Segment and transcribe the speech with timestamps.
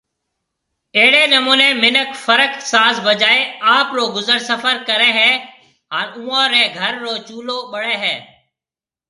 [0.99, 3.41] اهڙي نموني منک فرق ساز بجائي
[3.77, 5.31] آپرو گذر سفر ڪري هي
[5.93, 8.15] هان اوئون ري گھر رو چولو ٻڙي هي